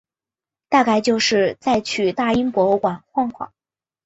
[0.67, 3.53] 大概就是再去大英博物馆晃晃